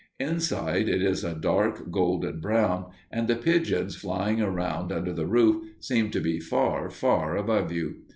[0.19, 5.63] Inside, it is a dark golden brown, and the pigeons flying around under the roof
[5.79, 7.97] seem to be far, far above you.